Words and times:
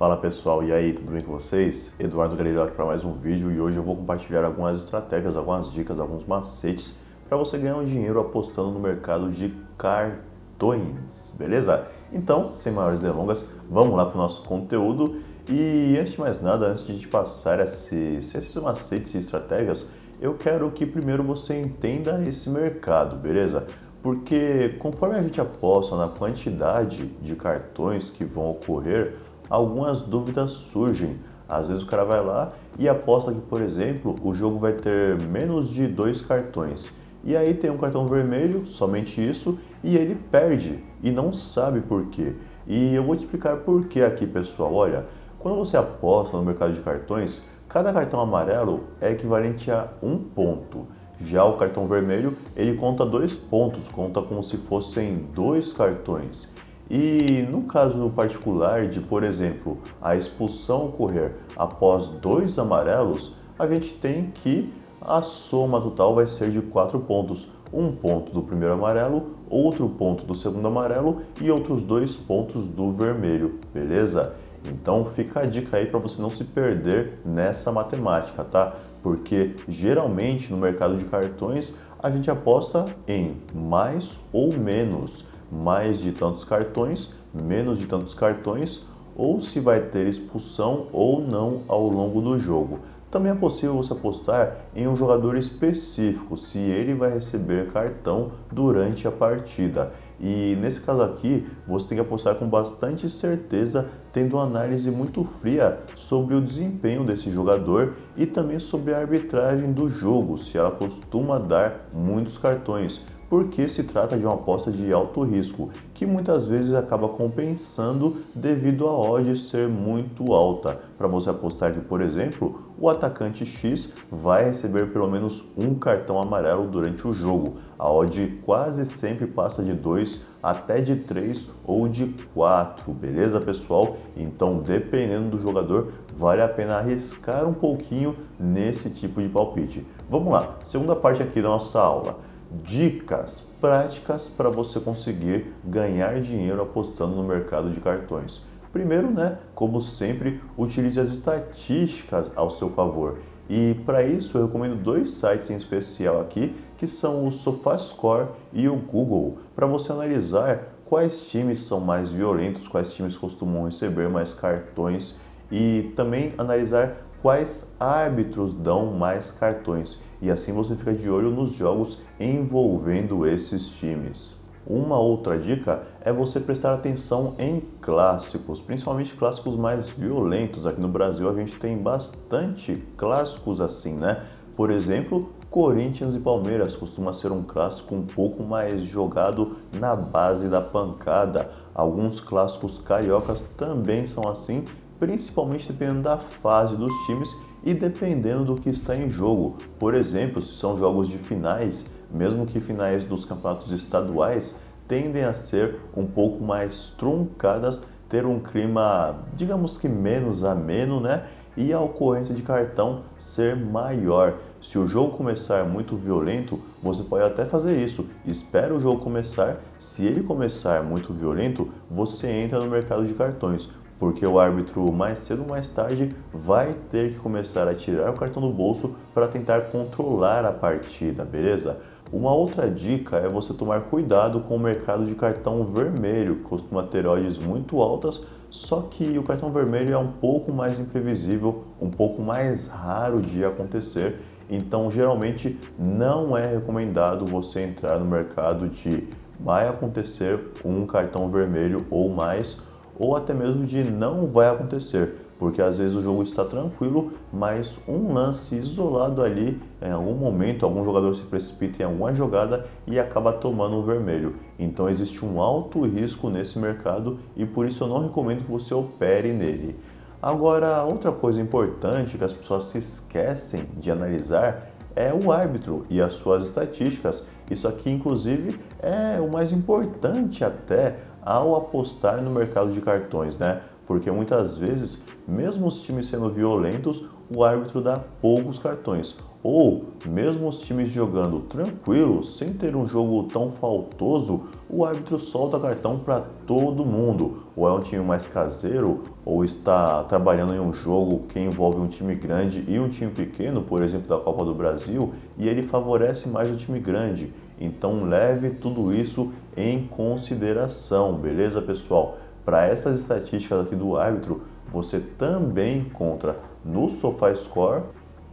Fala 0.00 0.16
pessoal, 0.16 0.64
e 0.64 0.72
aí, 0.72 0.94
tudo 0.94 1.12
bem 1.12 1.20
com 1.20 1.32
vocês? 1.32 1.94
Eduardo 2.00 2.34
Galileu 2.34 2.62
aqui 2.62 2.74
para 2.74 2.86
mais 2.86 3.04
um 3.04 3.12
vídeo 3.12 3.52
e 3.52 3.60
hoje 3.60 3.76
eu 3.76 3.82
vou 3.82 3.94
compartilhar 3.94 4.42
algumas 4.46 4.82
estratégias, 4.82 5.36
algumas 5.36 5.70
dicas, 5.70 6.00
alguns 6.00 6.24
macetes 6.24 6.96
para 7.28 7.36
você 7.36 7.58
ganhar 7.58 7.76
um 7.76 7.84
dinheiro 7.84 8.18
apostando 8.18 8.70
no 8.70 8.80
mercado 8.80 9.30
de 9.30 9.54
cartões, 9.76 11.36
beleza? 11.38 11.86
Então, 12.10 12.50
sem 12.50 12.72
maiores 12.72 12.98
delongas, 12.98 13.44
vamos 13.68 13.94
lá 13.94 14.06
para 14.06 14.14
o 14.14 14.22
nosso 14.22 14.42
conteúdo 14.42 15.20
e 15.46 15.94
antes 16.00 16.14
de 16.14 16.20
mais 16.20 16.40
nada, 16.40 16.68
antes 16.68 16.86
de 16.86 17.06
passar 17.06 17.60
esses, 17.60 18.34
esses 18.34 18.56
macetes 18.56 19.14
e 19.14 19.18
estratégias, 19.18 19.92
eu 20.18 20.32
quero 20.32 20.70
que 20.70 20.86
primeiro 20.86 21.22
você 21.22 21.60
entenda 21.60 22.24
esse 22.26 22.48
mercado, 22.48 23.16
beleza? 23.16 23.66
Porque 24.02 24.76
conforme 24.78 25.16
a 25.16 25.22
gente 25.22 25.38
aposta 25.42 25.94
na 25.94 26.08
quantidade 26.08 27.04
de 27.20 27.36
cartões 27.36 28.08
que 28.08 28.24
vão 28.24 28.50
ocorrer, 28.50 29.14
algumas 29.50 30.00
dúvidas 30.02 30.52
surgem. 30.52 31.18
Às 31.48 31.68
vezes 31.68 31.82
o 31.82 31.86
cara 31.86 32.04
vai 32.04 32.24
lá 32.24 32.50
e 32.78 32.88
aposta 32.88 33.32
que, 33.32 33.40
por 33.40 33.60
exemplo, 33.60 34.14
o 34.22 34.32
jogo 34.32 34.60
vai 34.60 34.72
ter 34.74 35.18
menos 35.20 35.68
de 35.68 35.88
dois 35.88 36.20
cartões. 36.20 36.92
E 37.24 37.36
aí 37.36 37.52
tem 37.52 37.70
um 37.70 37.76
cartão 37.76 38.06
vermelho, 38.06 38.64
somente 38.66 39.20
isso, 39.20 39.58
e 39.82 39.96
ele 39.96 40.14
perde 40.14 40.82
e 41.02 41.10
não 41.10 41.34
sabe 41.34 41.80
por 41.80 42.06
quê. 42.06 42.34
E 42.66 42.94
eu 42.94 43.02
vou 43.02 43.16
te 43.16 43.24
explicar 43.24 43.56
por 43.58 43.86
quê 43.88 44.02
aqui, 44.02 44.26
pessoal. 44.26 44.72
Olha, 44.72 45.06
quando 45.38 45.56
você 45.56 45.76
aposta 45.76 46.36
no 46.36 46.44
mercado 46.44 46.72
de 46.72 46.80
cartões, 46.80 47.42
cada 47.68 47.92
cartão 47.92 48.20
amarelo 48.20 48.84
é 49.00 49.10
equivalente 49.10 49.70
a 49.70 49.88
um 50.02 50.16
ponto. 50.16 50.86
Já 51.22 51.44
o 51.44 51.58
cartão 51.58 51.86
vermelho, 51.86 52.34
ele 52.56 52.76
conta 52.76 53.04
dois 53.04 53.34
pontos, 53.34 53.88
conta 53.88 54.22
como 54.22 54.42
se 54.42 54.56
fossem 54.56 55.16
dois 55.34 55.72
cartões. 55.72 56.48
E 56.90 57.46
no 57.48 57.62
caso 57.62 58.10
particular 58.10 58.88
de, 58.88 59.00
por 59.00 59.22
exemplo, 59.22 59.78
a 60.02 60.16
expulsão 60.16 60.86
ocorrer 60.86 61.36
após 61.56 62.08
dois 62.08 62.58
amarelos, 62.58 63.32
a 63.56 63.66
gente 63.68 63.92
tem 63.92 64.32
que 64.32 64.72
a 65.00 65.22
soma 65.22 65.80
total 65.80 66.14
vai 66.16 66.26
ser 66.26 66.50
de 66.50 66.60
quatro 66.60 66.98
pontos. 66.98 67.48
Um 67.72 67.92
ponto 67.92 68.32
do 68.32 68.42
primeiro 68.42 68.74
amarelo, 68.74 69.36
outro 69.48 69.88
ponto 69.88 70.24
do 70.24 70.34
segundo 70.34 70.66
amarelo 70.66 71.22
e 71.40 71.48
outros 71.48 71.84
dois 71.84 72.16
pontos 72.16 72.66
do 72.66 72.90
vermelho, 72.90 73.60
beleza? 73.72 74.34
Então 74.66 75.06
fica 75.14 75.40
a 75.40 75.46
dica 75.46 75.76
aí 75.76 75.86
para 75.86 76.00
você 76.00 76.20
não 76.20 76.28
se 76.28 76.42
perder 76.42 77.20
nessa 77.24 77.70
matemática, 77.70 78.42
tá? 78.42 78.74
Porque 79.02 79.54
geralmente 79.68 80.50
no 80.50 80.58
mercado 80.58 80.96
de 80.96 81.04
cartões 81.04 81.72
a 82.02 82.10
gente 82.10 82.30
aposta 82.30 82.84
em 83.06 83.36
mais 83.54 84.18
ou 84.32 84.52
menos 84.52 85.24
mais 85.50 85.98
de 85.98 86.12
tantos 86.12 86.44
cartões, 86.44 87.10
menos 87.34 87.78
de 87.78 87.86
tantos 87.86 88.14
cartões, 88.14 88.82
ou 89.16 89.40
se 89.40 89.60
vai 89.60 89.80
ter 89.80 90.06
expulsão 90.06 90.86
ou 90.92 91.20
não 91.20 91.62
ao 91.68 91.86
longo 91.88 92.20
do 92.20 92.38
jogo. 92.38 92.78
Também 93.10 93.32
é 93.32 93.34
possível 93.34 93.74
você 93.74 93.92
apostar 93.92 94.56
em 94.74 94.86
um 94.86 94.94
jogador 94.94 95.36
específico, 95.36 96.36
se 96.36 96.58
ele 96.58 96.94
vai 96.94 97.12
receber 97.12 97.72
cartão 97.72 98.30
durante 98.52 99.08
a 99.08 99.10
partida. 99.10 99.92
E 100.20 100.56
nesse 100.60 100.80
caso 100.80 101.02
aqui, 101.02 101.44
você 101.66 101.88
tem 101.88 101.96
que 101.96 102.02
apostar 102.02 102.36
com 102.36 102.46
bastante 102.48 103.10
certeza, 103.10 103.88
tendo 104.12 104.36
uma 104.36 104.44
análise 104.44 104.88
muito 104.92 105.24
fria 105.40 105.80
sobre 105.96 106.36
o 106.36 106.40
desempenho 106.40 107.02
desse 107.02 107.32
jogador 107.32 107.94
e 108.16 108.26
também 108.26 108.60
sobre 108.60 108.94
a 108.94 108.98
arbitragem 108.98 109.72
do 109.72 109.88
jogo, 109.88 110.38
se 110.38 110.56
ela 110.56 110.70
costuma 110.70 111.38
dar 111.38 111.88
muitos 111.92 112.38
cartões 112.38 113.00
porque 113.30 113.68
se 113.68 113.84
trata 113.84 114.18
de 114.18 114.26
uma 114.26 114.34
aposta 114.34 114.72
de 114.72 114.92
alto 114.92 115.22
risco, 115.22 115.70
que 115.94 116.04
muitas 116.04 116.46
vezes 116.46 116.74
acaba 116.74 117.08
compensando 117.08 118.16
devido 118.34 118.88
a 118.88 118.98
odd 118.98 119.38
ser 119.38 119.68
muito 119.68 120.32
alta. 120.32 120.80
Para 120.98 121.06
você 121.06 121.30
apostar 121.30 121.72
que, 121.72 121.80
por 121.80 122.00
exemplo, 122.00 122.60
o 122.76 122.88
atacante 122.88 123.46
X 123.46 123.92
vai 124.10 124.46
receber 124.46 124.92
pelo 124.92 125.08
menos 125.08 125.44
um 125.56 125.76
cartão 125.76 126.20
amarelo 126.20 126.66
durante 126.66 127.06
o 127.06 127.14
jogo. 127.14 127.58
A 127.78 127.88
odd 127.88 128.40
quase 128.44 128.84
sempre 128.84 129.28
passa 129.28 129.62
de 129.62 129.74
2 129.74 130.22
até 130.42 130.80
de 130.80 130.96
3 130.96 131.48
ou 131.64 131.86
de 131.86 132.12
4, 132.34 132.92
beleza 132.92 133.40
pessoal? 133.40 133.96
Então, 134.16 134.58
dependendo 134.58 135.36
do 135.36 135.40
jogador, 135.40 135.92
vale 136.16 136.42
a 136.42 136.48
pena 136.48 136.78
arriscar 136.78 137.48
um 137.48 137.54
pouquinho 137.54 138.16
nesse 138.40 138.90
tipo 138.90 139.22
de 139.22 139.28
palpite. 139.28 139.86
Vamos 140.08 140.32
lá, 140.32 140.56
segunda 140.64 140.96
parte 140.96 141.22
aqui 141.22 141.40
da 141.40 141.48
nossa 141.48 141.78
aula 141.78 142.29
dicas 142.64 143.46
práticas 143.60 144.28
para 144.28 144.50
você 144.50 144.80
conseguir 144.80 145.54
ganhar 145.64 146.20
dinheiro 146.20 146.62
apostando 146.62 147.14
no 147.14 147.22
mercado 147.22 147.70
de 147.70 147.80
cartões. 147.80 148.42
Primeiro, 148.72 149.10
né, 149.10 149.38
como 149.54 149.80
sempre, 149.80 150.40
utilize 150.56 150.98
as 150.98 151.10
estatísticas 151.10 152.30
ao 152.36 152.50
seu 152.50 152.70
favor. 152.70 153.18
E 153.48 153.74
para 153.84 154.04
isso 154.04 154.38
eu 154.38 154.46
recomendo 154.46 154.76
dois 154.76 155.10
sites 155.10 155.50
em 155.50 155.56
especial 155.56 156.20
aqui, 156.20 156.54
que 156.76 156.86
são 156.86 157.26
o 157.26 157.32
SofaScore 157.32 158.28
e 158.52 158.68
o 158.68 158.76
Google, 158.76 159.38
para 159.56 159.66
você 159.66 159.90
analisar 159.90 160.68
quais 160.84 161.26
times 161.26 161.62
são 161.62 161.80
mais 161.80 162.10
violentos, 162.10 162.68
quais 162.68 162.92
times 162.92 163.16
costumam 163.16 163.64
receber 163.64 164.08
mais 164.08 164.32
cartões 164.32 165.16
e 165.50 165.92
também 165.96 166.32
analisar 166.38 166.96
quais 167.22 167.74
árbitros 167.78 168.52
dão 168.52 168.86
mais 168.86 169.30
cartões 169.30 170.00
e 170.22 170.30
assim 170.30 170.52
você 170.52 170.74
fica 170.74 170.92
de 170.92 171.08
olho 171.08 171.30
nos 171.30 171.52
jogos 171.52 172.02
envolvendo 172.18 173.26
esses 173.26 173.68
times. 173.68 174.34
Uma 174.66 174.98
outra 174.98 175.38
dica 175.38 175.82
é 176.02 176.12
você 176.12 176.38
prestar 176.38 176.74
atenção 176.74 177.34
em 177.38 177.60
clássicos, 177.80 178.60
principalmente 178.60 179.14
clássicos 179.14 179.56
mais 179.56 179.88
violentos. 179.88 180.66
Aqui 180.66 180.80
no 180.80 180.88
Brasil 180.88 181.28
a 181.28 181.32
gente 181.32 181.58
tem 181.58 181.76
bastante 181.78 182.82
clássicos 182.96 183.60
assim, 183.60 183.94
né? 183.94 184.22
Por 184.54 184.70
exemplo, 184.70 185.30
Corinthians 185.50 186.14
e 186.14 186.20
Palmeiras 186.20 186.76
costuma 186.76 187.12
ser 187.12 187.32
um 187.32 187.42
clássico 187.42 187.94
um 187.94 188.02
pouco 188.02 188.44
mais 188.44 188.82
jogado 188.82 189.56
na 189.72 189.96
base 189.96 190.48
da 190.48 190.60
pancada. 190.60 191.50
Alguns 191.74 192.20
clássicos 192.20 192.78
cariocas 192.78 193.42
também 193.42 194.06
são 194.06 194.28
assim 194.28 194.64
principalmente 195.00 195.72
dependendo 195.72 196.02
da 196.02 196.18
fase 196.18 196.76
dos 196.76 196.92
times 197.06 197.34
e 197.64 197.72
dependendo 197.72 198.44
do 198.44 198.54
que 198.60 198.68
está 198.68 198.94
em 198.94 199.10
jogo. 199.10 199.56
Por 199.78 199.94
exemplo, 199.94 200.40
se 200.42 200.54
são 200.54 200.78
jogos 200.78 201.08
de 201.08 201.16
finais, 201.16 201.90
mesmo 202.10 202.46
que 202.46 202.60
finais 202.60 203.02
dos 203.02 203.24
campeonatos 203.24 203.72
estaduais 203.72 204.60
tendem 204.86 205.24
a 205.24 205.32
ser 205.32 205.76
um 205.96 206.06
pouco 206.06 206.44
mais 206.44 206.92
truncadas, 206.98 207.82
ter 208.08 208.26
um 208.26 208.40
clima, 208.40 209.20
digamos 209.34 209.78
que 209.78 209.88
menos 209.88 210.44
ameno, 210.44 211.00
né? 211.00 211.24
E 211.56 211.72
a 211.72 211.80
ocorrência 211.80 212.34
de 212.34 212.42
cartão 212.42 213.04
ser 213.16 213.56
maior. 213.56 214.34
Se 214.62 214.78
o 214.78 214.86
jogo 214.86 215.16
começar 215.16 215.64
muito 215.64 215.96
violento, 215.96 216.60
você 216.82 217.02
pode 217.02 217.24
até 217.24 217.44
fazer 217.44 217.76
isso. 217.78 218.06
Espera 218.26 218.74
o 218.74 218.80
jogo 218.80 219.02
começar. 219.02 219.56
Se 219.78 220.04
ele 220.04 220.22
começar 220.22 220.82
muito 220.82 221.12
violento, 221.12 221.68
você 221.90 222.28
entra 222.28 222.60
no 222.60 222.70
mercado 222.70 223.06
de 223.06 223.14
cartões 223.14 223.68
porque 224.00 224.26
o 224.26 224.40
árbitro 224.40 224.90
mais 224.90 225.18
cedo 225.18 225.42
ou 225.42 225.48
mais 225.48 225.68
tarde 225.68 226.16
vai 226.32 226.74
ter 226.90 227.12
que 227.12 227.18
começar 227.18 227.68
a 227.68 227.74
tirar 227.74 228.10
o 228.10 228.14
cartão 228.14 228.40
do 228.40 228.50
bolso 228.50 228.96
para 229.12 229.28
tentar 229.28 229.60
controlar 229.70 230.46
a 230.46 230.50
partida, 230.50 231.22
beleza? 231.22 231.78
Uma 232.10 232.34
outra 232.34 232.68
dica 232.68 233.18
é 233.18 233.28
você 233.28 233.52
tomar 233.52 233.82
cuidado 233.82 234.40
com 234.40 234.56
o 234.56 234.58
mercado 234.58 235.04
de 235.04 235.14
cartão 235.14 235.64
vermelho, 235.66 236.36
que 236.36 236.42
costuma 236.42 236.82
ter 236.82 237.06
odds 237.06 237.38
muito 237.38 237.80
altas, 237.82 238.22
só 238.48 238.80
que 238.80 239.18
o 239.18 239.22
cartão 239.22 239.52
vermelho 239.52 239.92
é 239.92 239.98
um 239.98 240.10
pouco 240.10 240.50
mais 240.50 240.78
imprevisível, 240.78 241.62
um 241.80 241.90
pouco 241.90 242.22
mais 242.22 242.68
raro 242.68 243.20
de 243.20 243.44
acontecer, 243.44 244.18
então 244.50 244.90
geralmente 244.90 245.58
não 245.78 246.36
é 246.36 246.46
recomendado 246.54 247.24
você 247.24 247.62
entrar 247.62 247.98
no 247.98 248.04
mercado 248.04 248.68
de 248.68 249.08
vai 249.38 249.68
acontecer 249.68 250.38
um 250.64 250.84
cartão 250.84 251.30
vermelho 251.30 251.86
ou 251.90 252.10
mais 252.10 252.60
ou 253.00 253.16
até 253.16 253.32
mesmo 253.32 253.64
de 253.64 253.82
não 253.82 254.26
vai 254.26 254.50
acontecer, 254.50 255.14
porque 255.38 255.62
às 255.62 255.78
vezes 255.78 255.96
o 255.96 256.02
jogo 256.02 256.22
está 256.22 256.44
tranquilo, 256.44 257.14
mas 257.32 257.78
um 257.88 258.12
lance 258.12 258.54
isolado 258.56 259.22
ali, 259.22 259.58
em 259.80 259.90
algum 259.90 260.12
momento, 260.12 260.66
algum 260.66 260.84
jogador 260.84 261.14
se 261.14 261.22
precipita 261.22 261.82
em 261.82 261.86
alguma 261.86 262.12
jogada 262.12 262.66
e 262.86 263.00
acaba 263.00 263.32
tomando 263.32 263.76
um 263.76 263.82
vermelho. 263.82 264.34
Então 264.58 264.86
existe 264.86 265.24
um 265.24 265.40
alto 265.40 265.80
risco 265.86 266.28
nesse 266.28 266.58
mercado 266.58 267.18
e 267.34 267.46
por 267.46 267.66
isso 267.66 267.82
eu 267.84 267.88
não 267.88 268.02
recomendo 268.02 268.44
que 268.44 268.50
você 268.50 268.74
opere 268.74 269.32
nele. 269.32 269.76
Agora, 270.22 270.82
outra 270.82 271.10
coisa 271.10 271.40
importante 271.40 272.18
que 272.18 272.24
as 272.24 272.32
pessoas 272.32 272.64
se 272.64 272.76
esquecem 272.76 273.64
de 273.78 273.90
analisar 273.90 274.70
é 274.94 275.14
o 275.14 275.32
árbitro 275.32 275.86
e 275.88 275.98
as 276.00 276.14
suas 276.14 276.44
estatísticas. 276.44 277.26
Isso 277.50 277.66
aqui, 277.66 277.90
inclusive, 277.90 278.60
é 278.80 279.18
o 279.18 279.30
mais 279.30 279.50
importante 279.50 280.44
até 280.44 280.98
ao 281.22 281.56
apostar 281.56 282.20
no 282.20 282.30
mercado 282.30 282.70
de 282.70 282.82
cartões, 282.82 283.38
né? 283.38 283.62
Porque 283.86 284.10
muitas 284.10 284.56
vezes, 284.56 285.02
mesmo 285.26 285.66
os 285.66 285.82
times 285.82 286.06
sendo 286.06 286.28
violentos, 286.28 287.02
o 287.34 287.42
árbitro 287.42 287.80
dá 287.80 287.98
poucos 288.20 288.58
cartões. 288.58 289.16
Ou, 289.42 289.86
mesmo 290.06 290.48
os 290.48 290.60
times 290.60 290.90
jogando 290.90 291.40
tranquilo, 291.40 292.22
sem 292.22 292.52
ter 292.52 292.76
um 292.76 292.86
jogo 292.86 293.22
tão 293.22 293.50
faltoso, 293.50 294.42
o 294.68 294.84
árbitro 294.84 295.18
solta 295.18 295.58
cartão 295.58 295.98
para 295.98 296.22
todo 296.46 296.84
mundo. 296.84 297.44
Ou 297.56 297.66
é 297.66 297.72
um 297.72 297.80
time 297.80 298.04
mais 298.04 298.26
caseiro, 298.26 299.04
ou 299.24 299.42
está 299.42 300.04
trabalhando 300.04 300.54
em 300.54 300.60
um 300.60 300.74
jogo 300.74 301.26
que 301.26 301.40
envolve 301.40 301.80
um 301.80 301.86
time 301.86 302.14
grande 302.14 302.70
e 302.70 302.78
um 302.78 302.90
time 302.90 303.10
pequeno, 303.10 303.62
por 303.62 303.82
exemplo, 303.82 304.08
da 304.08 304.18
Copa 304.18 304.44
do 304.44 304.54
Brasil, 304.54 305.14
e 305.38 305.48
ele 305.48 305.62
favorece 305.62 306.28
mais 306.28 306.50
o 306.50 306.56
time 306.56 306.78
grande. 306.78 307.32
Então 307.58 308.04
leve 308.04 308.50
tudo 308.50 308.94
isso 308.94 309.32
em 309.56 309.86
consideração, 309.86 311.14
beleza, 311.14 311.62
pessoal? 311.62 312.18
Para 312.44 312.66
essas 312.66 313.00
estatísticas 313.00 313.60
aqui 313.60 313.74
do 313.74 313.96
árbitro, 313.96 314.42
você 314.70 315.00
também 315.00 315.78
encontra 315.78 316.38
no 316.64 316.90
SofaScore 316.90 317.82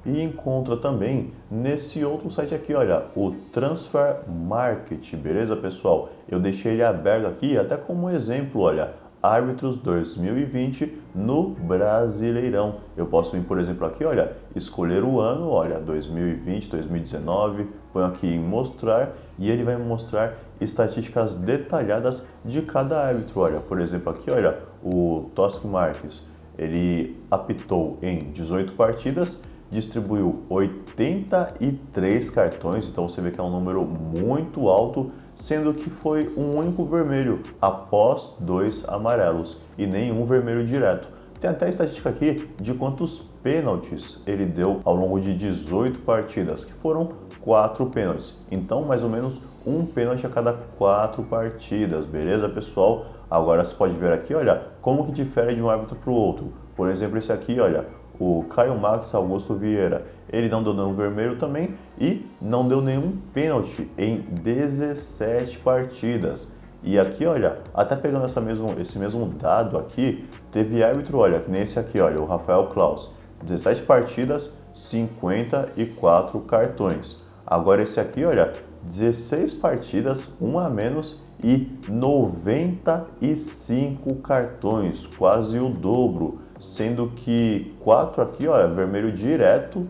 e 0.07 0.24
encontra 0.24 0.77
também 0.77 1.31
nesse 1.51 2.04
outro 2.04 2.31
site 2.31 2.56
aqui, 2.56 2.74
olha, 2.74 3.04
o 3.15 3.31
Transfer 3.51 4.21
Market, 4.27 5.13
beleza, 5.15 5.56
pessoal? 5.56 6.09
Eu 6.30 6.39
deixei 6.39 6.74
ele 6.74 6.83
aberto 6.83 7.27
aqui 7.27 7.57
até 7.57 7.75
como 7.75 8.09
exemplo, 8.09 8.62
olha, 8.62 8.94
árbitros 9.21 9.77
2020 9.77 10.98
no 11.13 11.50
Brasileirão. 11.50 12.75
Eu 12.95 13.07
posso 13.07 13.33
vir, 13.33 13.44
por 13.44 13.59
exemplo, 13.59 13.86
aqui, 13.86 14.06
olha, 14.06 14.31
escolher 14.56 15.04
o 15.04 15.19
ano, 15.19 15.50
olha, 15.50 15.77
2020, 15.80 16.69
2019, 16.69 17.68
põe 17.92 18.06
aqui 18.06 18.27
em 18.27 18.39
mostrar 18.39 19.13
e 19.38 19.51
ele 19.51 19.63
vai 19.63 19.75
mostrar 19.75 20.38
estatísticas 20.62 21.36
detalhadas 21.36 22.25
de 22.45 22.62
cada 22.62 23.01
árbitro. 23.01 23.42
Olha, 23.42 23.59
por 23.59 23.81
exemplo, 23.81 24.12
aqui, 24.12 24.31
olha, 24.31 24.57
o 24.81 25.30
Tosc 25.36 25.65
Marques, 25.65 26.24
ele 26.57 27.18
apitou 27.30 28.00
em 28.01 28.31
18 28.31 28.74
partidas, 28.74 29.39
distribuiu 29.71 30.43
83 30.49 32.29
cartões, 32.29 32.87
então 32.87 33.07
você 33.07 33.21
vê 33.21 33.31
que 33.31 33.39
é 33.39 33.43
um 33.43 33.51
número 33.51 33.83
muito 33.85 34.67
alto, 34.69 35.11
sendo 35.35 35.73
que 35.73 35.89
foi 35.89 36.31
um 36.35 36.55
único 36.55 36.85
vermelho 36.85 37.41
após 37.61 38.33
dois 38.39 38.83
amarelos 38.87 39.57
e 39.77 39.85
nenhum 39.85 40.25
vermelho 40.25 40.65
direto. 40.65 41.09
Tem 41.39 41.49
até 41.49 41.67
a 41.67 41.69
estatística 41.69 42.09
aqui 42.09 42.49
de 42.59 42.73
quantos 42.73 43.29
pênaltis 43.43 44.19
ele 44.25 44.45
deu 44.45 44.81
ao 44.83 44.95
longo 44.95 45.19
de 45.19 45.35
18 45.35 45.99
partidas, 45.99 46.65
que 46.65 46.73
foram 46.73 47.09
quatro 47.41 47.85
pênaltis. 47.85 48.33
Então, 48.49 48.83
mais 48.83 49.03
ou 49.03 49.09
menos 49.09 49.39
um 49.65 49.85
pênalti 49.85 50.25
a 50.25 50.29
cada 50.29 50.53
quatro 50.53 51.21
partidas, 51.23 52.05
beleza, 52.05 52.49
pessoal? 52.49 53.05
Agora 53.29 53.63
você 53.63 53.75
pode 53.75 53.93
ver 53.93 54.13
aqui, 54.13 54.33
olha, 54.33 54.63
como 54.81 55.05
que 55.05 55.11
difere 55.11 55.53
de 55.53 55.61
um 55.61 55.69
árbitro 55.69 55.95
para 55.95 56.09
o 56.09 56.13
outro. 56.15 56.53
Por 56.75 56.89
exemplo, 56.89 57.17
esse 57.17 57.31
aqui, 57.31 57.59
olha, 57.59 57.85
o 58.19 58.43
Caio 58.49 58.77
Max 58.77 59.13
Augusto 59.13 59.53
Vieira. 59.55 60.05
Ele 60.31 60.49
não 60.49 60.63
deu 60.63 60.73
nenhum 60.73 60.93
vermelho 60.93 61.37
também 61.37 61.75
e 61.99 62.25
não 62.41 62.67
deu 62.67 62.81
nenhum 62.81 63.13
pênalti 63.33 63.89
em 63.97 64.19
17 64.21 65.59
partidas. 65.59 66.51
E 66.83 66.99
aqui, 66.99 67.25
olha, 67.25 67.59
até 67.73 67.95
pegando 67.95 68.25
essa 68.25 68.39
mesmo, 68.39 68.75
esse 68.79 68.99
mesmo 68.99 69.25
dado 69.25 69.77
aqui, 69.77 70.27
teve 70.51 70.83
árbitro, 70.83 71.17
olha, 71.17 71.39
que 71.39 71.49
nem 71.49 71.63
esse 71.63 71.79
aqui, 71.79 71.99
olha, 71.99 72.21
o 72.21 72.25
Rafael 72.25 72.67
Klaus. 72.67 73.09
17 73.43 73.83
partidas, 73.83 74.51
54 74.73 76.39
cartões. 76.41 77.17
Agora 77.45 77.81
esse 77.81 77.99
aqui, 77.99 78.25
olha, 78.25 78.51
16 78.83 79.53
partidas, 79.56 80.27
um 80.41 80.59
a 80.59 80.69
menos 80.69 81.25
e 81.44 81.69
95 81.88 84.15
cartões, 84.15 85.06
quase 85.18 85.59
o 85.59 85.69
dobro 85.69 86.39
sendo 86.59 87.12
que 87.15 87.75
quatro 87.79 88.21
aqui 88.21 88.47
ó, 88.47 88.59
é 88.59 88.68
vermelho 88.68 89.12
direto 89.12 89.88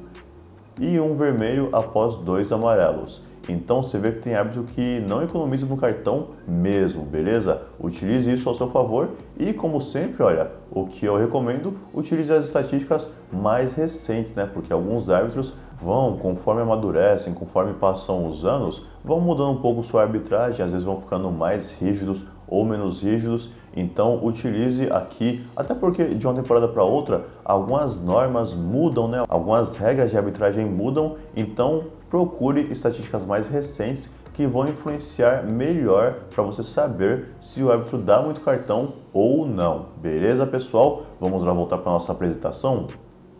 e 0.80 1.00
um 1.00 1.16
vermelho 1.16 1.70
após 1.72 2.16
dois 2.18 2.52
amarelos. 2.52 3.26
Então 3.50 3.82
você 3.82 3.98
vê 3.98 4.12
que 4.12 4.20
tem 4.20 4.36
árbitro 4.36 4.64
que 4.64 5.02
não 5.08 5.24
economiza 5.24 5.66
no 5.66 5.78
cartão 5.78 6.32
mesmo, 6.46 7.04
beleza? 7.04 7.62
Utilize 7.80 8.30
isso 8.30 8.50
ao 8.50 8.56
seu 8.56 8.70
favor 8.70 9.12
e 9.40 9.54
como 9.54 9.80
sempre, 9.80 10.22
olha, 10.22 10.52
o 10.70 10.86
que 10.86 11.06
eu 11.06 11.16
recomendo, 11.16 11.74
utilize 11.94 12.32
as 12.32 12.46
estatísticas 12.46 13.10
mais 13.32 13.74
recentes, 13.74 14.36
né? 14.36 14.50
Porque 14.52 14.74
alguns 14.74 15.10
árbitros 15.10 15.54
vão, 15.82 16.18
conforme 16.18 16.62
amadurecem, 16.62 17.34
conforme 17.34 17.74
passam 17.74 18.28
os 18.28 18.44
anos, 18.46 18.84
vão 19.04 19.20
mudando 19.20 19.52
um 19.52 19.62
pouco 19.62 19.84
sua 19.84 20.02
arbitragem, 20.04 20.66
às 20.66 20.72
vezes 20.72 20.86
vão 20.86 21.00
ficando 21.00 21.32
mais 21.32 21.72
rígidos 21.72 22.24
ou 22.48 22.66
menos 22.66 23.02
rígidos. 23.02 23.50
Então 23.76 24.26
utilize 24.26 24.92
aqui, 24.92 25.46
até 25.56 25.76
porque 25.76 26.06
de 26.16 26.26
uma 26.26 26.34
temporada 26.34 26.68
para 26.68 26.84
outra 26.84 27.26
algumas 27.46 28.02
normas 28.02 28.54
mudam, 28.54 29.08
né? 29.08 29.24
Algumas 29.28 29.78
regras 29.78 30.10
de 30.10 30.18
arbitragem 30.18 30.66
mudam. 30.66 31.16
Então 31.36 31.84
procure 32.10 32.62
estatísticas 32.72 33.26
mais 33.26 33.48
recentes 33.48 34.12
que 34.38 34.46
vão 34.46 34.68
influenciar 34.68 35.44
melhor 35.44 36.14
para 36.34 36.44
você 36.44 36.64
saber 36.64 37.30
se 37.42 37.64
o 37.64 37.72
árbitro 37.72 37.98
dá 37.98 38.22
muito 38.22 38.42
cartão 38.42 38.94
ou 39.12 39.48
não. 39.48 39.88
Beleza, 39.98 40.46
pessoal? 40.46 41.04
Vamos 41.20 41.42
lá 41.42 41.52
voltar 41.52 41.80
para 41.80 41.92
nossa 41.92 42.12
apresentação. 42.12 42.86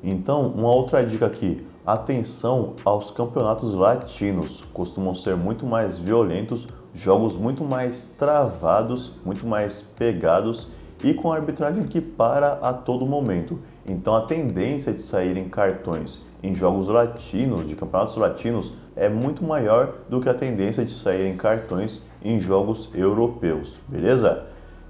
Então, 0.04 0.48
uma 0.48 0.74
outra 0.74 1.06
dica 1.06 1.28
aqui: 1.28 1.67
atenção 1.88 2.74
aos 2.84 3.10
campeonatos 3.10 3.74
latinos, 3.74 4.64
costumam 4.74 5.16
ser 5.16 5.38
muito 5.38 5.66
mais 5.66 5.98
violentos 5.98 6.68
jogos 6.98 7.36
muito 7.36 7.64
mais 7.64 8.16
travados, 8.18 9.12
muito 9.24 9.46
mais 9.46 9.82
pegados 9.82 10.68
e 11.04 11.14
com 11.14 11.32
arbitragem 11.32 11.84
que 11.86 12.02
para 12.02 12.54
a 12.54 12.74
todo 12.74 13.06
momento. 13.06 13.60
Então 13.86 14.16
a 14.16 14.22
tendência 14.22 14.92
de 14.92 15.00
saírem 15.00 15.48
cartões 15.48 16.20
em 16.42 16.56
jogos 16.56 16.88
latinos, 16.88 17.68
de 17.68 17.76
campeonatos 17.76 18.16
latinos, 18.16 18.74
é 18.96 19.08
muito 19.08 19.44
maior 19.44 19.94
do 20.10 20.20
que 20.20 20.28
a 20.28 20.34
tendência 20.34 20.84
de 20.84 20.92
saírem 20.92 21.38
cartões 21.38 22.02
em 22.24 22.40
jogos 22.40 22.90
europeus, 22.94 23.80
beleza? 23.88 24.46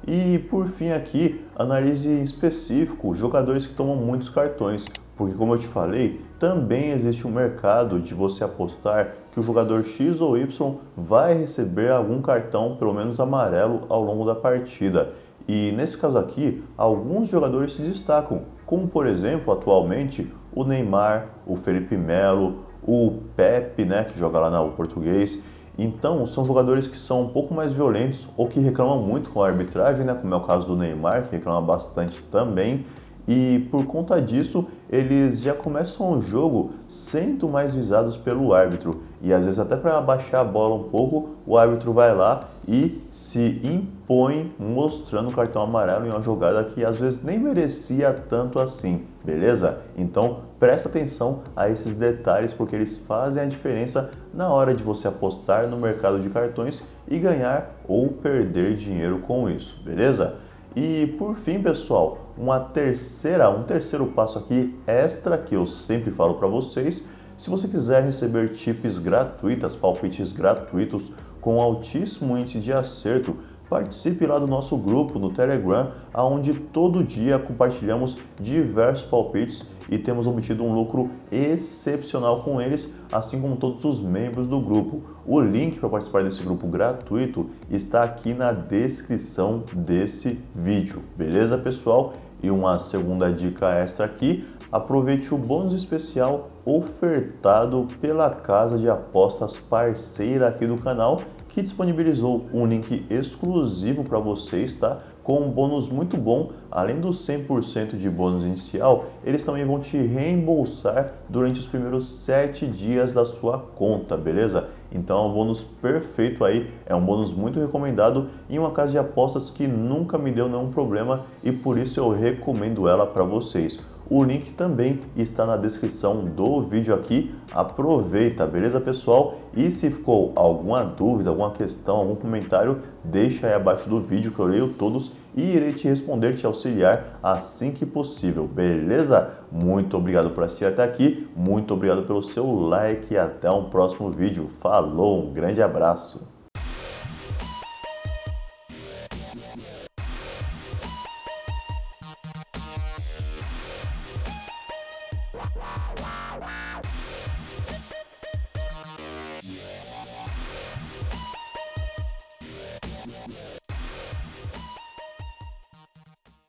E 0.07 0.39
por 0.49 0.67
fim 0.67 0.91
aqui, 0.91 1.45
analise 1.55 2.09
em 2.09 2.23
específico 2.23 3.13
jogadores 3.13 3.67
que 3.67 3.73
tomam 3.73 3.95
muitos 3.95 4.29
cartões, 4.29 4.85
porque 5.17 5.35
como 5.35 5.55
eu 5.55 5.57
te 5.57 5.67
falei, 5.67 6.21
também 6.39 6.91
existe 6.91 7.25
um 7.25 7.31
mercado 7.31 7.99
de 7.99 8.13
você 8.13 8.43
apostar 8.43 9.15
que 9.33 9.39
o 9.39 9.43
jogador 9.43 9.83
X 9.83 10.21
ou 10.21 10.37
Y 10.37 10.75
vai 10.95 11.33
receber 11.33 11.91
algum 11.91 12.21
cartão, 12.21 12.75
pelo 12.77 12.93
menos 12.93 13.19
amarelo, 13.19 13.81
ao 13.89 14.03
longo 14.03 14.23
da 14.23 14.35
partida. 14.35 15.13
E 15.47 15.73
nesse 15.75 15.97
caso 15.97 16.17
aqui, 16.17 16.63
alguns 16.77 17.29
jogadores 17.29 17.73
se 17.73 17.81
destacam, 17.81 18.43
como 18.65 18.87
por 18.87 19.07
exemplo, 19.07 19.51
atualmente, 19.51 20.31
o 20.53 20.63
Neymar, 20.63 21.29
o 21.47 21.55
Felipe 21.55 21.97
Melo, 21.97 22.65
o 22.83 23.19
Pepe, 23.35 23.85
né, 23.85 24.03
que 24.03 24.17
joga 24.17 24.39
lá 24.39 24.49
no 24.51 24.71
português. 24.71 25.39
Então, 25.79 26.25
são 26.27 26.45
jogadores 26.45 26.87
que 26.87 26.97
são 26.97 27.21
um 27.21 27.29
pouco 27.29 27.53
mais 27.53 27.71
violentos 27.71 28.27
ou 28.35 28.47
que 28.47 28.59
reclamam 28.59 29.01
muito 29.01 29.29
com 29.29 29.41
a 29.41 29.47
arbitragem, 29.47 30.05
né, 30.05 30.13
como 30.13 30.33
é 30.33 30.37
o 30.37 30.41
caso 30.41 30.67
do 30.67 30.75
Neymar, 30.75 31.23
que 31.23 31.35
reclama 31.35 31.61
bastante 31.61 32.21
também 32.23 32.85
e 33.27 33.67
por 33.69 33.85
conta 33.85 34.21
disso 34.21 34.65
eles 34.89 35.41
já 35.41 35.53
começam 35.53 36.11
o 36.11 36.21
jogo 36.21 36.71
sendo 36.87 37.49
mais 37.49 37.75
visados 37.75 38.15
pelo 38.15 38.53
árbitro 38.53 39.01
e 39.21 39.33
às 39.33 39.43
vezes 39.43 39.59
até 39.59 39.75
para 39.75 39.97
abaixar 39.97 40.41
a 40.41 40.43
bola 40.43 40.75
um 40.75 40.83
pouco 40.83 41.35
o 41.45 41.57
árbitro 41.57 41.91
vai 41.91 42.15
lá 42.15 42.47
e 42.67 43.01
se 43.11 43.61
impõe 43.63 44.53
mostrando 44.57 45.29
o 45.29 45.33
cartão 45.33 45.61
amarelo 45.61 46.05
em 46.05 46.09
uma 46.09 46.21
jogada 46.21 46.63
que 46.63 46.85
às 46.85 46.95
vezes 46.95 47.23
nem 47.23 47.39
merecia 47.39 48.13
tanto 48.13 48.59
assim, 48.59 49.05
beleza? 49.23 49.79
Então 49.97 50.39
presta 50.59 50.87
atenção 50.89 51.41
a 51.55 51.69
esses 51.69 51.95
detalhes 51.95 52.53
porque 52.53 52.75
eles 52.75 52.97
fazem 52.97 53.43
a 53.43 53.45
diferença 53.45 54.09
na 54.33 54.49
hora 54.49 54.73
de 54.73 54.83
você 54.83 55.07
apostar 55.07 55.67
no 55.67 55.77
mercado 55.77 56.19
de 56.19 56.29
cartões 56.29 56.83
e 57.07 57.17
ganhar 57.17 57.73
ou 57.87 58.09
perder 58.09 58.75
dinheiro 58.75 59.19
com 59.19 59.49
isso, 59.49 59.81
beleza? 59.83 60.35
E 60.79 61.07
por 61.17 61.35
fim, 61.35 61.59
pessoal, 61.59 62.35
uma 62.37 62.59
terceira, 62.59 63.49
um 63.49 63.63
terceiro 63.63 64.05
passo 64.05 64.37
aqui 64.37 64.77
extra 64.85 65.35
que 65.35 65.55
eu 65.55 65.65
sempre 65.65 66.11
falo 66.11 66.35
para 66.35 66.47
vocês. 66.47 67.03
Se 67.35 67.49
você 67.49 67.67
quiser 67.67 68.03
receber 68.03 68.49
tips 68.49 68.99
gratuitas, 68.99 69.75
palpites 69.75 70.31
gratuitos 70.31 71.11
com 71.41 71.59
altíssimo 71.59 72.37
índice 72.37 72.59
de 72.59 72.71
acerto, 72.71 73.35
Participe 73.69 74.25
lá 74.25 74.39
do 74.39 74.47
nosso 74.47 74.77
grupo 74.77 75.19
no 75.19 75.29
Telegram, 75.29 75.91
onde 76.13 76.53
todo 76.53 77.03
dia 77.03 77.37
compartilhamos 77.37 78.15
diversos 78.39 79.05
palpites 79.09 79.65
e 79.89 79.97
temos 79.97 80.27
obtido 80.27 80.63
um 80.63 80.73
lucro 80.73 81.09
excepcional 81.31 82.43
com 82.43 82.61
eles, 82.61 82.93
assim 83.11 83.39
como 83.39 83.55
todos 83.55 83.83
os 83.85 83.99
membros 83.99 84.47
do 84.47 84.59
grupo. 84.59 85.01
O 85.25 85.39
link 85.39 85.79
para 85.79 85.89
participar 85.89 86.23
desse 86.23 86.43
grupo 86.43 86.67
gratuito 86.67 87.49
está 87.69 88.03
aqui 88.03 88.33
na 88.33 88.51
descrição 88.51 89.63
desse 89.73 90.39
vídeo, 90.55 91.01
beleza, 91.15 91.57
pessoal? 91.57 92.13
E 92.41 92.51
uma 92.51 92.77
segunda 92.77 93.31
dica 93.31 93.69
extra 93.73 94.05
aqui, 94.05 94.45
aproveite 94.71 95.33
o 95.33 95.37
bônus 95.37 95.73
especial 95.73 96.49
ofertado 96.63 97.87
pela 97.99 98.29
casa 98.29 98.77
de 98.77 98.89
apostas 98.89 99.57
parceira 99.57 100.47
aqui 100.47 100.67
do 100.67 100.77
canal 100.77 101.21
que 101.57 101.63
disponibilizou 101.63 102.45
um 102.53 102.67
link 102.67 103.03
exclusivo 103.09 104.03
para 104.03 104.19
vocês, 104.19 104.75
tá? 104.75 104.99
Com 105.27 105.41
um 105.41 105.49
bônus 105.49 105.89
muito 105.89 106.15
bom, 106.15 106.51
além 106.71 107.01
do 107.01 107.09
100% 107.09 107.97
de 107.97 108.09
bônus 108.09 108.45
inicial, 108.45 109.07
eles 109.25 109.43
também 109.43 109.65
vão 109.65 109.77
te 109.77 109.97
reembolsar 109.97 111.15
durante 111.27 111.59
os 111.59 111.67
primeiros 111.67 112.07
7 112.07 112.65
dias 112.65 113.11
da 113.11 113.25
sua 113.25 113.59
conta, 113.59 114.15
beleza? 114.15 114.69
Então 114.89 115.17
é 115.17 115.27
um 115.27 115.33
bônus 115.33 115.65
perfeito 115.81 116.45
aí, 116.45 116.71
é 116.85 116.95
um 116.95 117.03
bônus 117.03 117.33
muito 117.33 117.59
recomendado 117.59 118.29
em 118.49 118.57
uma 118.57 118.71
casa 118.71 118.93
de 118.93 118.99
apostas 118.99 119.49
que 119.49 119.67
nunca 119.67 120.17
me 120.17 120.31
deu 120.31 120.47
nenhum 120.47 120.71
problema 120.71 121.25
e 121.43 121.51
por 121.51 121.77
isso 121.77 121.99
eu 121.99 122.09
recomendo 122.09 122.87
ela 122.87 123.05
para 123.05 123.25
vocês. 123.25 123.77
O 124.09 124.23
link 124.23 124.53
também 124.53 125.01
está 125.17 125.45
na 125.45 125.57
descrição 125.57 126.23
do 126.23 126.61
vídeo 126.61 126.95
aqui. 126.95 127.35
Aproveita, 127.51 128.47
beleza, 128.47 128.79
pessoal? 128.79 129.35
E 129.53 129.69
se 129.69 129.89
ficou 129.89 130.31
alguma 130.35 130.83
dúvida, 130.83 131.29
alguma 131.29 131.51
questão, 131.51 131.97
algum 131.97 132.15
comentário, 132.15 132.79
deixa 133.03 133.47
aí 133.47 133.53
abaixo 133.53 133.89
do 133.89 133.99
vídeo 133.99 134.31
que 134.31 134.39
eu 134.39 134.45
leio 134.45 134.69
todos 134.69 135.11
e 135.35 135.41
irei 135.55 135.73
te 135.73 135.87
responder, 135.87 136.35
te 136.35 136.45
auxiliar 136.45 137.19
assim 137.21 137.71
que 137.71 137.85
possível, 137.85 138.47
beleza? 138.47 139.29
Muito 139.51 139.97
obrigado 139.97 140.29
por 140.31 140.43
assistir 140.43 140.65
até 140.65 140.83
aqui, 140.83 141.27
muito 141.35 141.73
obrigado 141.73 142.03
pelo 142.03 142.23
seu 142.23 142.49
like 142.49 143.13
e 143.13 143.17
até 143.17 143.51
um 143.51 143.65
próximo 143.65 144.09
vídeo. 144.09 144.49
Falou, 144.61 145.27
um 145.27 145.33
grande 145.33 145.61
abraço! 145.61 146.36